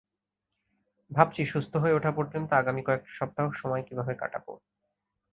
ভাবছি, 1.11 1.41
সুস্থ 1.45 1.73
হয়ে 1.75 1.93
ওঠা 1.93 2.11
পর্যন্ত 2.11 2.49
আগামী 2.53 2.81
কয়েকটা 2.83 3.11
সপ্তাহ 3.11 3.45
সময় 3.51 3.83
কীভাবে 3.87 4.13
কাটাব। 4.15 4.45